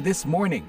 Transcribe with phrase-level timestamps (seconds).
[0.00, 0.66] This Morning.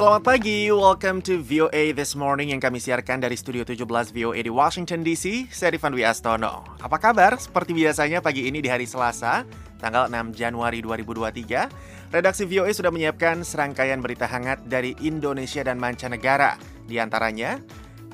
[0.00, 3.84] Selamat pagi, welcome to VOA This Morning yang kami siarkan dari Studio 17
[4.16, 5.52] VOA di Washington DC.
[5.52, 6.64] Saya Rifan Astono.
[6.80, 7.36] Apa kabar?
[7.36, 9.44] Seperti biasanya pagi ini di hari Selasa,
[9.76, 16.56] tanggal 6 Januari 2023, redaksi VOA sudah menyiapkan serangkaian berita hangat dari Indonesia dan mancanegara.
[16.88, 17.60] Di antaranya,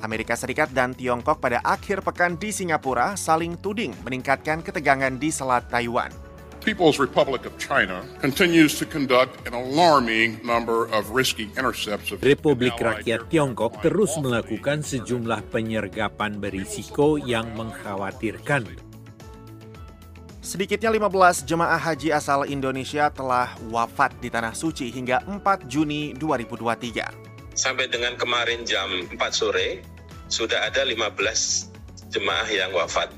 [0.04, 5.68] Amerika Serikat dan Tiongkok pada akhir pekan di Singapura saling tuding meningkatkan ketegangan di Selat
[5.72, 6.12] Taiwan.
[6.66, 12.74] People's Republic of China continues to conduct an alarming number of risky intercepts of Republik
[12.74, 18.66] Rakyat Tiongkok terus melakukan sejumlah penyergapan berisiko yang mengkhawatirkan.
[20.42, 27.35] Sedikitnya 15 jemaah haji asal Indonesia telah wafat di Tanah Suci hingga 4 Juni 2023.
[27.56, 29.80] Sampai dengan kemarin jam 4 sore,
[30.28, 31.72] sudah ada 15
[32.12, 33.08] jemaah yang wafat.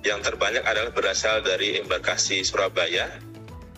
[0.00, 3.08] Yang terbanyak adalah berasal dari embarkasi Surabaya.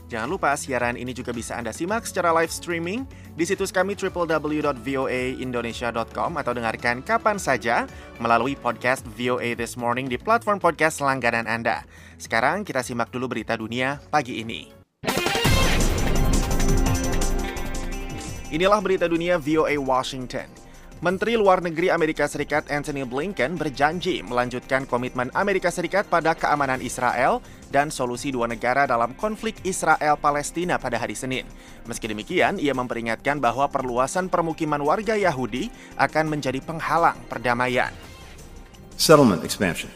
[0.06, 6.30] Jangan lupa siaran ini juga bisa Anda simak secara live streaming di situs kami www.voaindonesia.com
[6.38, 7.90] atau dengarkan kapan saja
[8.22, 11.82] melalui podcast VOA This Morning di platform podcast langganan Anda.
[12.22, 14.85] Sekarang kita simak dulu berita dunia pagi ini.
[18.46, 20.46] Inilah berita dunia VOA Washington.
[21.02, 27.42] Menteri Luar Negeri Amerika Serikat Anthony Blinken berjanji melanjutkan komitmen Amerika Serikat pada keamanan Israel
[27.74, 31.42] dan solusi dua negara dalam konflik Israel-Palestina pada hari Senin.
[31.90, 35.66] Meski demikian, ia memperingatkan bahwa perluasan permukiman warga Yahudi
[35.98, 37.90] akan menjadi penghalang perdamaian.
[38.94, 39.90] Settlement expansion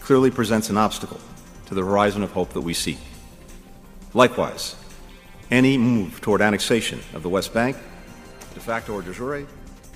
[0.00, 1.20] clearly presents an obstacle
[1.68, 2.96] to the horizon of hope that we see.
[4.16, 4.80] Likewise,
[5.52, 7.76] any move toward annexation of the West Bank,
[8.54, 9.46] de facto or de jure,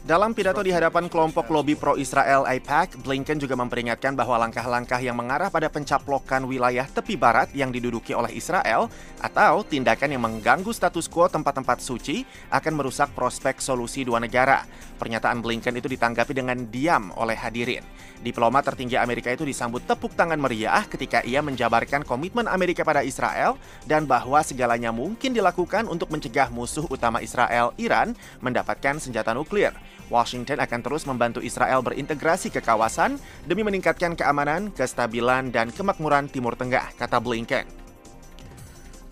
[0.06, 5.50] Dalam pidato di hadapan kelompok lobi pro-Israel AIPAC, Blinken juga memperingatkan bahwa langkah-langkah yang mengarah
[5.50, 8.86] pada pencaplokan wilayah tepi barat yang diduduki oleh Israel
[9.18, 12.22] atau tindakan yang mengganggu status quo tempat-tempat suci
[12.54, 14.62] akan merusak prospek solusi dua negara.
[14.94, 17.82] Pernyataan Blinken itu ditanggapi dengan diam oleh hadirin.
[18.22, 23.58] Diplomat tertinggi Amerika itu disambut tepuk tangan meriah ketika ia menjabarkan komitmen Amerika pada Israel
[23.84, 29.74] dan bahwa segalanya mungkin dilakukan untuk mencegah musuh utama Israel, Iran, mendapatkan senjata nuklir.
[30.08, 36.54] Washington akan terus membantu Israel berintegrasi ke kawasan demi meningkatkan keamanan, kestabilan, dan kemakmuran Timur
[36.54, 37.86] Tengah, kata Blinken.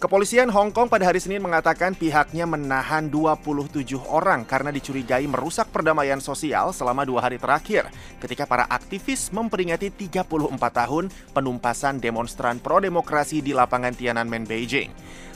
[0.05, 6.21] Kepolisian Hong Kong pada hari Senin mengatakan pihaknya menahan 27 orang karena dicurigai merusak perdamaian
[6.21, 7.89] sosial selama dua hari terakhir
[8.21, 10.29] ketika para aktivis memperingati 34
[10.61, 14.93] tahun penumpasan demonstran pro-demokrasi di lapangan Tiananmen, Beijing.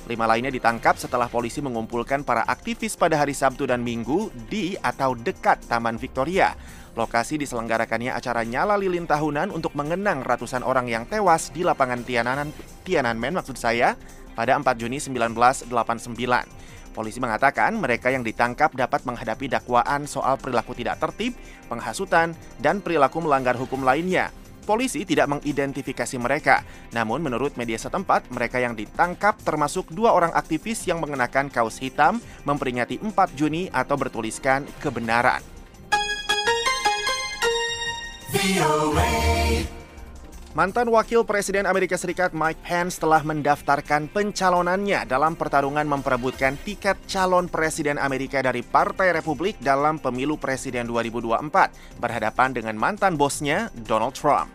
[0.09, 5.13] Lima lainnya ditangkap setelah polisi mengumpulkan para aktivis pada hari Sabtu dan Minggu di atau
[5.13, 6.57] dekat Taman Victoria.
[6.97, 12.57] Lokasi diselenggarakannya acara nyala lilin tahunan untuk mengenang ratusan orang yang tewas di lapangan Tiananmen,
[12.89, 14.01] Tiananmen maksud saya,
[14.33, 15.69] pada 4 Juni 1989.
[16.97, 21.37] Polisi mengatakan mereka yang ditangkap dapat menghadapi dakwaan soal perilaku tidak tertib,
[21.69, 24.33] penghasutan, dan perilaku melanggar hukum lainnya.
[24.69, 26.61] Polisi tidak mengidentifikasi mereka,
[26.93, 32.21] namun menurut media setempat, mereka yang ditangkap termasuk dua orang aktivis yang mengenakan kaos hitam
[32.45, 35.41] memperingati 4 Juni atau bertuliskan kebenaran.
[40.59, 47.47] Mantan Wakil Presiden Amerika Serikat Mike Pence telah mendaftarkan pencalonannya dalam pertarungan memperebutkan tiket calon
[47.47, 54.51] Presiden Amerika dari Partai Republik dalam pemilu Presiden 2024 berhadapan dengan mantan bosnya Donald Trump.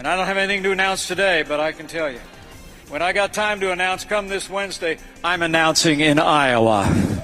[0.00, 2.24] And I don't have anything to announce today, but I can tell you,
[2.88, 7.15] when I got time to announce come this Wednesday, I'm announcing in Iowa.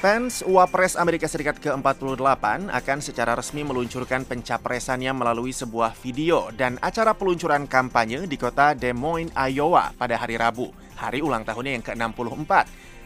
[0.00, 7.12] Pence, Wapres Amerika Serikat ke-48 akan secara resmi meluncurkan pencapresannya melalui sebuah video dan acara
[7.12, 12.52] peluncuran kampanye di kota Des Moines, Iowa pada hari Rabu, hari ulang tahunnya yang ke-64.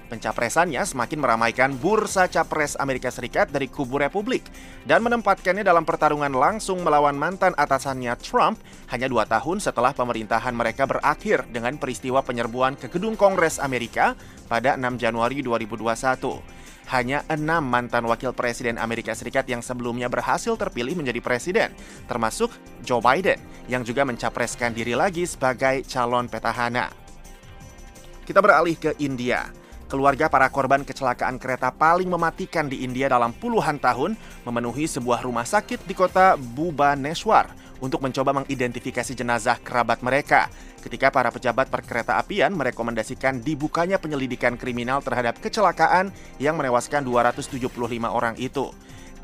[0.07, 4.47] Pencapresannya semakin meramaikan bursa capres Amerika Serikat dari kubu Republik
[4.87, 8.63] dan menempatkannya dalam pertarungan langsung melawan mantan atasannya Trump
[8.95, 14.15] hanya dua tahun setelah pemerintahan mereka berakhir dengan peristiwa penyerbuan ke gedung Kongres Amerika
[14.47, 20.99] pada 6 Januari 2021 hanya enam mantan wakil presiden Amerika Serikat yang sebelumnya berhasil terpilih
[20.99, 21.71] menjadi presiden,
[22.05, 22.53] termasuk
[22.85, 23.41] Joe Biden
[23.71, 26.93] yang juga mencapreskan diri lagi sebagai calon petahana.
[28.25, 29.64] Kita beralih ke India.
[29.85, 34.17] Keluarga para korban kecelakaan kereta paling mematikan di India dalam puluhan tahun
[34.49, 37.53] memenuhi sebuah rumah sakit di kota Bhubaneswar
[37.85, 40.49] untuk mencoba mengidentifikasi jenazah kerabat mereka.
[40.81, 46.09] Ketika para pejabat perkereta apian merekomendasikan dibukanya penyelidikan kriminal terhadap kecelakaan
[46.41, 47.69] yang menewaskan 275
[48.09, 48.73] orang itu.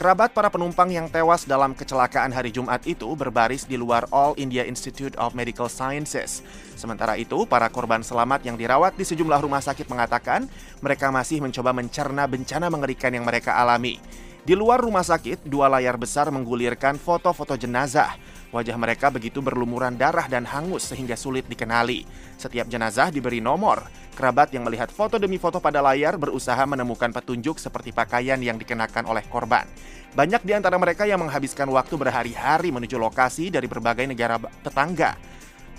[0.00, 4.64] Kerabat para penumpang yang tewas dalam kecelakaan hari Jumat itu berbaris di luar All India
[4.64, 6.40] Institute of Medical Sciences.
[6.72, 10.48] Sementara itu, para korban selamat yang dirawat di sejumlah rumah sakit mengatakan
[10.80, 14.00] mereka masih mencoba mencerna bencana mengerikan yang mereka alami.
[14.40, 18.16] Di luar rumah sakit, dua layar besar menggulirkan foto-foto jenazah.
[18.50, 22.02] Wajah mereka begitu berlumuran darah dan hangus sehingga sulit dikenali.
[22.34, 23.86] Setiap jenazah diberi nomor.
[24.18, 29.06] Kerabat yang melihat foto demi foto pada layar berusaha menemukan petunjuk seperti pakaian yang dikenakan
[29.06, 29.70] oleh korban.
[30.18, 35.14] Banyak di antara mereka yang menghabiskan waktu berhari-hari menuju lokasi dari berbagai negara tetangga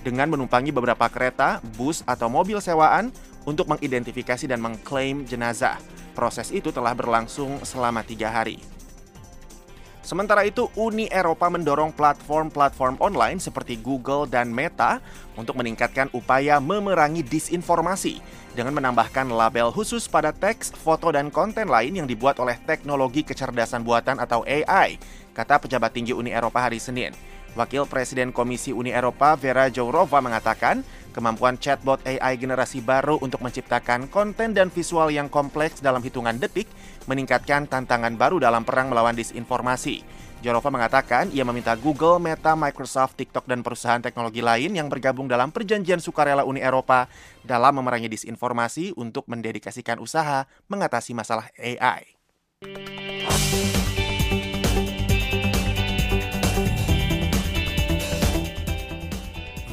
[0.01, 3.13] dengan menumpangi beberapa kereta, bus, atau mobil sewaan
[3.45, 5.77] untuk mengidentifikasi dan mengklaim jenazah.
[6.11, 8.59] Proses itu telah berlangsung selama tiga hari.
[10.11, 14.99] Sementara itu, Uni Eropa mendorong platform-platform online seperti Google dan Meta
[15.39, 18.19] untuk meningkatkan upaya memerangi disinformasi
[18.51, 23.87] dengan menambahkan label khusus pada teks, foto, dan konten lain yang dibuat oleh teknologi kecerdasan
[23.87, 24.99] buatan atau AI,
[25.31, 27.15] kata pejabat tinggi Uni Eropa hari Senin.
[27.55, 34.09] Wakil Presiden Komisi Uni Eropa Vera Jourova mengatakan, kemampuan chatbot AI generasi baru untuk menciptakan
[34.09, 36.65] konten dan visual yang kompleks dalam hitungan detik
[37.05, 40.03] meningkatkan tantangan baru dalam perang melawan disinformasi.
[40.41, 45.53] Jourova mengatakan ia meminta Google, Meta, Microsoft, TikTok, dan perusahaan teknologi lain yang bergabung dalam
[45.53, 47.05] perjanjian sukarela Uni Eropa
[47.45, 52.17] dalam memerangi disinformasi untuk mendedikasikan usaha mengatasi masalah AI.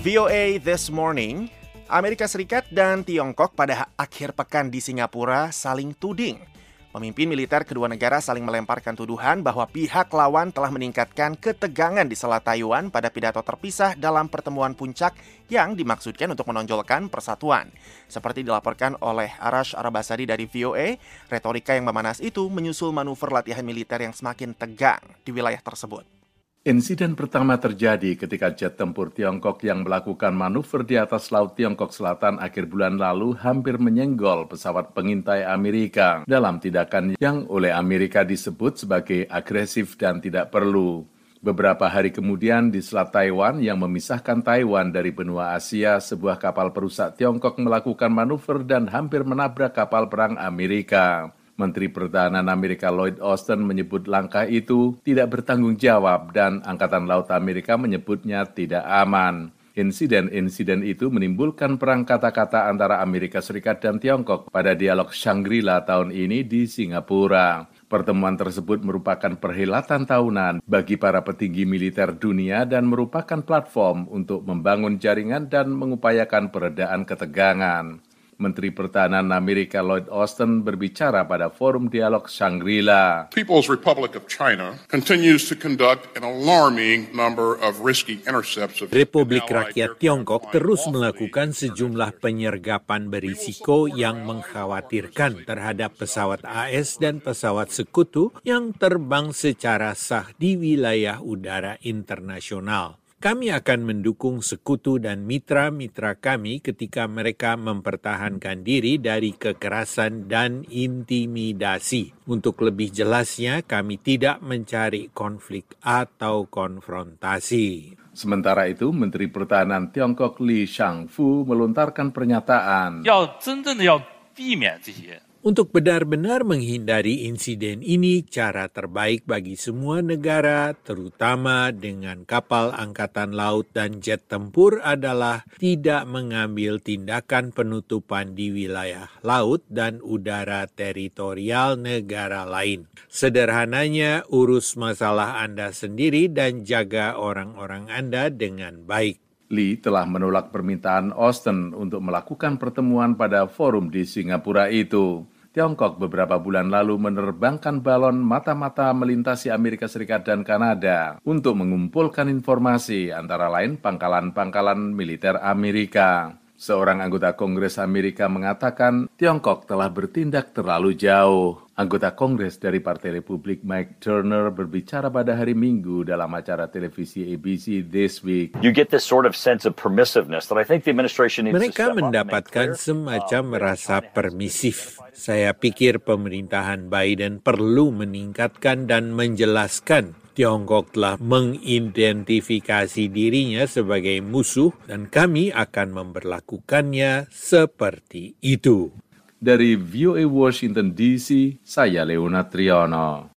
[0.08, 1.52] VOA This Morning,
[1.84, 6.40] Amerika Serikat dan Tiongkok pada akhir pekan di Singapura saling tuding.
[6.88, 12.40] Pemimpin militer kedua negara saling melemparkan tuduhan bahwa pihak lawan telah meningkatkan ketegangan di Selat
[12.40, 15.12] Taiwan pada pidato terpisah dalam pertemuan puncak
[15.52, 17.68] yang dimaksudkan untuk menonjolkan persatuan.
[18.08, 20.96] Seperti dilaporkan oleh Arash Arabasadi dari VOA,
[21.28, 26.17] retorika yang memanas itu menyusul manuver latihan militer yang semakin tegang di wilayah tersebut.
[26.66, 32.42] Insiden pertama terjadi ketika jet tempur Tiongkok yang melakukan manuver di atas laut Tiongkok Selatan
[32.42, 39.30] akhir bulan lalu hampir menyenggol pesawat pengintai Amerika dalam tindakan yang oleh Amerika disebut sebagai
[39.30, 41.06] agresif dan tidak perlu.
[41.38, 47.14] Beberapa hari kemudian di Selat Taiwan yang memisahkan Taiwan dari benua Asia, sebuah kapal perusak
[47.14, 51.30] Tiongkok melakukan manuver dan hampir menabrak kapal perang Amerika.
[51.58, 57.74] Menteri Pertahanan Amerika Lloyd Austin menyebut langkah itu tidak bertanggung jawab dan Angkatan Laut Amerika
[57.74, 59.50] menyebutnya tidak aman.
[59.78, 66.42] Insiden-insiden itu menimbulkan perang kata-kata antara Amerika Serikat dan Tiongkok pada dialog Shangri-La tahun ini
[66.42, 67.62] di Singapura.
[67.86, 74.98] Pertemuan tersebut merupakan perhelatan tahunan bagi para petinggi militer dunia dan merupakan platform untuk membangun
[74.98, 78.02] jaringan dan mengupayakan peredaan ketegangan.
[78.38, 83.34] Menteri Pertahanan Amerika Lloyd Austin berbicara pada forum dialog Shangri-La.
[83.34, 89.42] People's Republic of China continues to conduct an alarming number of risky intercepts of Republik
[89.42, 98.30] Rakyat Tiongkok terus melakukan sejumlah penyergapan berisiko yang mengkhawatirkan terhadap pesawat AS dan pesawat sekutu
[98.46, 103.02] yang terbang secara sah di wilayah udara internasional.
[103.23, 112.11] Kami akan mendukung sekutu dan mitra-mitra kami ketika mereka mempertahankan diri dari kekerasan dan intimidasi.
[112.27, 117.95] Untuk lebih jelasnya, kami tidak mencari konflik atau konfrontasi.
[118.11, 123.07] Sementara itu, Menteri Pertahanan Tiongkok Li Shangfu melontarkan pernyataan.
[123.07, 124.03] 要真正的要
[124.35, 133.64] 避免这些 Untuk benar-benar menghindari insiden ini, cara terbaik bagi semua negara, terutama dengan kapal angkatan laut
[133.72, 142.44] dan jet tempur, adalah tidak mengambil tindakan penutupan di wilayah laut dan udara teritorial negara
[142.44, 142.84] lain.
[143.08, 149.48] Sederhananya, urus masalah Anda sendiri dan jaga orang-orang Anda dengan baik.
[149.48, 155.24] Lee telah menolak permintaan Austin untuk melakukan pertemuan pada forum di Singapura itu.
[155.48, 163.08] Tiongkok beberapa bulan lalu menerbangkan balon mata-mata melintasi Amerika Serikat dan Kanada untuk mengumpulkan informasi
[163.10, 166.36] antara lain pangkalan-pangkalan militer Amerika.
[166.58, 171.62] Seorang anggota Kongres Amerika mengatakan Tiongkok telah bertindak terlalu jauh.
[171.78, 177.86] Anggota Kongres dari Partai Republik Mike Turner berbicara pada hari Minggu dalam acara televisi ABC
[177.86, 178.58] This Week.
[178.58, 181.62] You get this sort of sense of permissiveness that I think the administration needs to
[181.62, 184.98] Mereka and make mendapatkan semacam rasa permisif.
[185.14, 195.10] Saya pikir pemerintahan Biden perlu meningkatkan dan menjelaskan Tiongkok telah mengidentifikasi dirinya sebagai musuh dan
[195.10, 198.94] kami akan memperlakukannya seperti itu.
[199.34, 203.34] Dari VOA Washington DC, saya Leona Triano.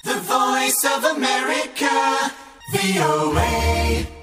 [0.00, 2.32] The Voice of America,
[2.72, 4.13] VOA.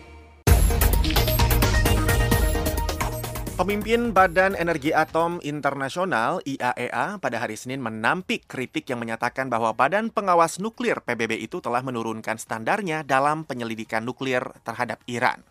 [3.62, 10.10] Pemimpin Badan Energi Atom Internasional IAEA pada hari Senin menampik kritik yang menyatakan bahwa Badan
[10.10, 15.46] Pengawas Nuklir PBB itu telah menurunkan standarnya dalam penyelidikan nuklir terhadap Iran.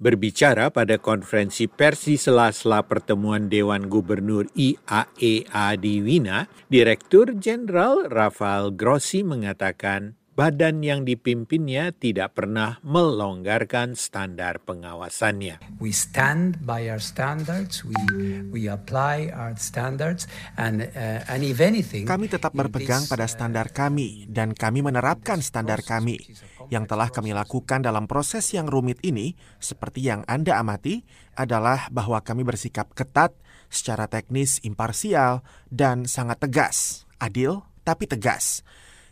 [0.00, 8.72] Berbicara pada konferensi pers di sela-sela pertemuan Dewan Gubernur IAEA di Wina, Direktur Jenderal Rafael
[8.72, 15.58] Grossi mengatakan badan yang dipimpinnya tidak pernah melonggarkan standar pengawasannya.
[15.82, 17.96] We stand by our standards, we
[18.48, 24.26] we apply our standards and uh, and if anything Kami tetap berpegang pada standar kami
[24.30, 26.18] dan kami menerapkan standar kami.
[26.70, 31.02] Yang telah kami lakukan dalam proses yang rumit ini, seperti yang Anda amati,
[31.34, 33.34] adalah bahwa kami bersikap ketat,
[33.66, 37.10] secara teknis imparsial, dan sangat tegas.
[37.18, 38.62] Adil, tapi tegas.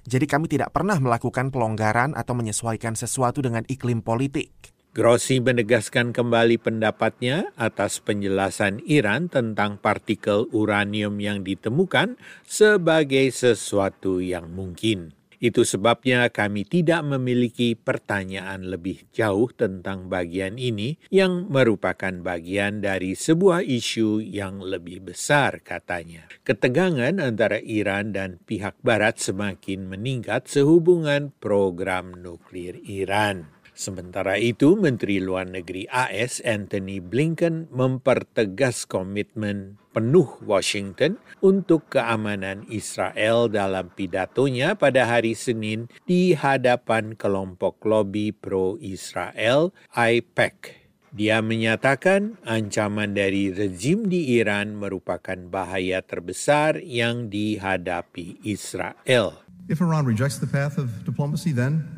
[0.06, 4.70] Jadi kami tidak pernah melakukan pelonggaran atau menyesuaikan sesuatu dengan iklim politik.
[4.96, 12.16] Grossi menegaskan kembali pendapatnya atas penjelasan Iran tentang partikel uranium yang ditemukan
[12.48, 15.17] sebagai sesuatu yang mungkin.
[15.38, 23.14] Itu sebabnya kami tidak memiliki pertanyaan lebih jauh tentang bagian ini yang merupakan bagian dari
[23.14, 26.26] sebuah isu yang lebih besar katanya.
[26.42, 33.57] Ketegangan antara Iran dan pihak barat semakin meningkat sehubungan program nuklir Iran.
[33.78, 43.46] Sementara itu, Menteri Luar Negeri AS Anthony Blinken mempertegas komitmen penuh Washington untuk keamanan Israel
[43.46, 50.90] dalam pidatonya pada hari Senin di hadapan kelompok lobi pro-Israel IPAC.
[51.14, 59.38] Dia menyatakan ancaman dari rezim di Iran merupakan bahaya terbesar yang dihadapi Israel.
[59.70, 61.97] If Iran rejects the path of diplomacy, then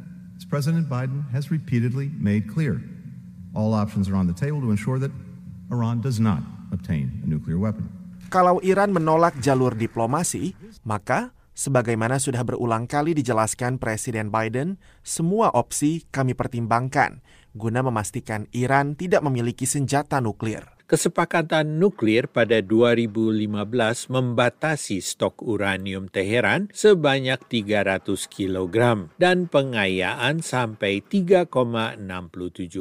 [0.51, 2.83] President Biden has repeatedly made clear,
[3.55, 5.15] all options are on the table to ensure that
[5.71, 6.43] Iran does not
[6.75, 7.87] obtain a nuclear weapon.
[8.35, 16.11] Kalau Iran menolak jalur diplomasi, maka sebagaimana sudah berulang kali dijelaskan Presiden Biden, semua opsi
[16.11, 17.23] kami pertimbangkan
[17.55, 20.67] guna memastikan Iran tidak memiliki senjata nuklir.
[20.91, 31.95] Kesepakatan nuklir pada 2015 membatasi stok uranium Teheran sebanyak 300 kg dan pengayaan sampai 3,67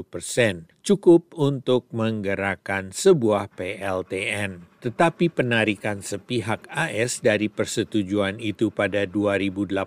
[0.09, 4.65] persen, cukup untuk menggerakkan sebuah PLTN.
[4.81, 9.85] Tetapi penarikan sepihak AS dari persetujuan itu pada 2018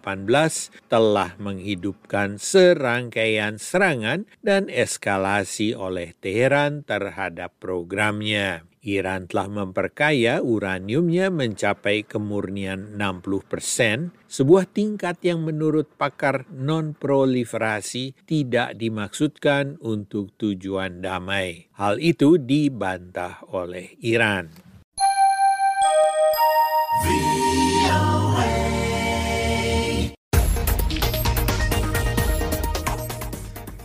[0.86, 8.71] telah menghidupkan serangkaian serangan dan eskalasi oleh Teheran terhadap programnya.
[8.82, 18.74] Iran telah memperkaya uraniumnya mencapai kemurnian 60 persen, sebuah tingkat yang menurut pakar non-proliferasi tidak
[18.74, 21.70] dimaksudkan untuk tujuan damai.
[21.78, 24.50] Hal itu dibantah oleh Iran.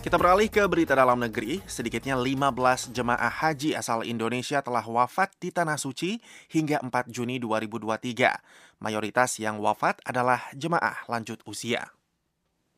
[0.08, 1.60] Kita beralih ke berita dalam negeri.
[1.68, 6.16] Sedikitnya 15 jemaah haji asal Indonesia telah wafat di Tanah Suci
[6.48, 8.80] hingga 4 Juni 2023.
[8.80, 11.92] Mayoritas yang wafat adalah jemaah lanjut usia.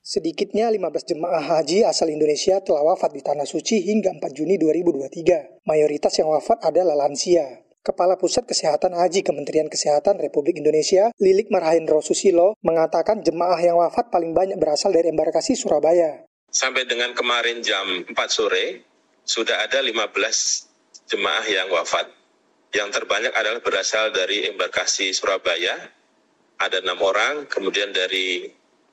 [0.03, 5.63] Sedikitnya 15 jemaah haji asal Indonesia telah wafat di Tanah Suci hingga 4 Juni 2023.
[5.71, 7.63] Mayoritas yang wafat adalah lansia.
[7.87, 14.11] Kepala Pusat Kesehatan Haji Kementerian Kesehatan Republik Indonesia, Lilik Marhaendro Susilo, mengatakan jemaah yang wafat
[14.11, 16.27] paling banyak berasal dari embarkasi Surabaya.
[16.51, 18.83] Sampai dengan kemarin jam 4 sore,
[19.23, 20.11] sudah ada 15
[21.07, 22.11] jemaah yang wafat.
[22.75, 25.79] Yang terbanyak adalah berasal dari embarkasi Surabaya,
[26.59, 28.51] ada enam orang, kemudian dari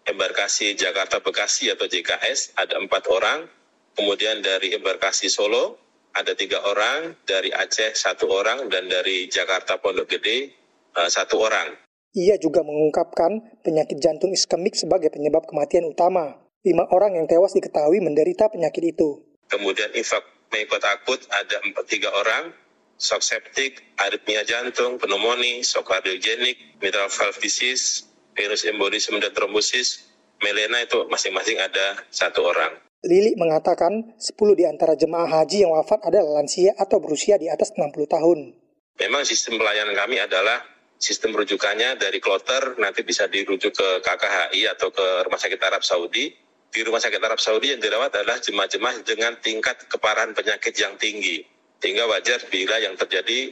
[0.07, 3.45] embarkasi Jakarta Bekasi atau JKS ada empat orang,
[3.93, 5.77] kemudian dari embarkasi Solo
[6.15, 10.49] ada tiga orang, dari Aceh satu orang, dan dari Jakarta Pondok Gede
[10.97, 11.77] uh, satu orang.
[12.17, 16.46] Ia juga mengungkapkan penyakit jantung iskemik sebagai penyebab kematian utama.
[16.65, 19.23] Lima orang yang tewas diketahui menderita penyakit itu.
[19.47, 22.51] Kemudian infak mengikut akut ada empat, tiga orang,
[22.97, 30.09] shock septic, aritmia jantung, pneumonia, shock kardiogenik, mitral valve disease, virus embolisme dan trombosis,
[30.43, 32.75] melena itu masing-masing ada satu orang.
[33.05, 37.71] Lili mengatakan 10 di antara jemaah haji yang wafat adalah lansia atau berusia di atas
[37.77, 38.57] 60 tahun.
[38.97, 40.65] Memang sistem pelayanan kami adalah
[40.97, 46.46] sistem rujukannya dari kloter nanti bisa dirujuk ke KKHI atau ke Rumah Sakit Arab Saudi.
[46.77, 51.41] Di Rumah Sakit Arab Saudi yang dirawat adalah jemaah-jemaah dengan tingkat keparahan penyakit yang tinggi.
[51.81, 53.49] Sehingga wajar bila yang terjadi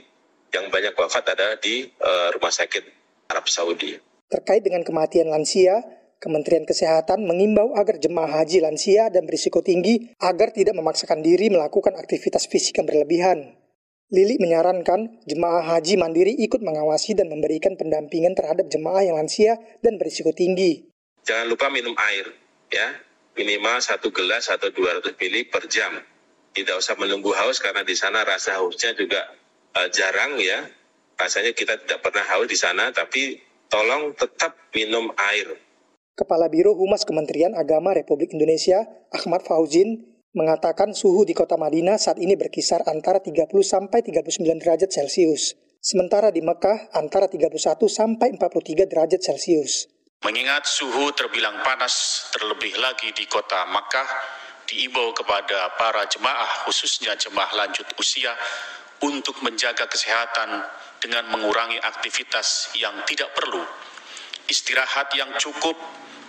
[0.54, 2.86] yang banyak wafat adalah di uh, Rumah Sakit
[3.34, 3.98] Arab Saudi.
[4.30, 5.82] Terkait dengan kematian lansia,
[6.22, 11.98] Kementerian Kesehatan mengimbau agar jemaah haji lansia dan berisiko tinggi agar tidak memaksakan diri melakukan
[11.98, 13.58] aktivitas fisik yang berlebihan.
[14.14, 19.98] Lili menyarankan jemaah haji mandiri ikut mengawasi dan memberikan pendampingan terhadap jemaah yang lansia dan
[19.98, 20.94] berisiko tinggi.
[21.26, 22.30] Jangan lupa minum air,
[22.70, 23.05] ya
[23.36, 25.92] minimal satu gelas atau 200 ml per jam.
[26.56, 29.28] Tidak usah menunggu haus karena di sana rasa hausnya juga
[29.76, 30.64] uh, jarang ya.
[31.16, 35.56] Rasanya kita tidak pernah haus di sana, tapi tolong tetap minum air.
[36.16, 42.20] Kepala Biro Humas Kementerian Agama Republik Indonesia, Ahmad Fauzin, mengatakan suhu di kota Madinah saat
[42.20, 45.56] ini berkisar antara 30 sampai 39 derajat Celcius.
[45.80, 49.88] Sementara di Mekah antara 31 sampai 43 derajat Celcius.
[50.24, 54.10] Mengingat suhu terbilang panas terlebih lagi di kota Makkah,
[54.66, 58.34] diimbau kepada para jemaah khususnya jemaah lanjut usia
[59.04, 60.66] untuk menjaga kesehatan
[60.98, 63.62] dengan mengurangi aktivitas yang tidak perlu,
[64.50, 65.78] istirahat yang cukup,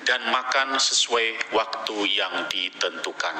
[0.04, 3.34] dan makan sesuai waktu yang ditentukan.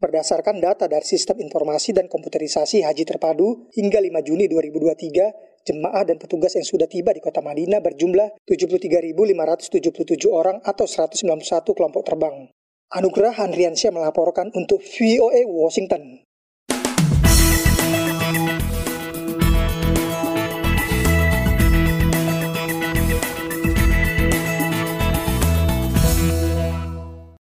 [0.00, 6.16] Berdasarkan data dari Sistem Informasi dan Komputerisasi Haji Terpadu, hingga 5 Juni 2023, jemaah dan
[6.20, 12.48] petugas yang sudah tiba di kota Madinah berjumlah 73.577 orang atau 191 kelompok terbang.
[12.90, 16.19] Anugerah Handriansyah melaporkan untuk VOA Washington.